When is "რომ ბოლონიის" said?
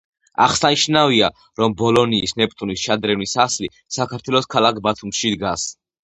1.59-2.33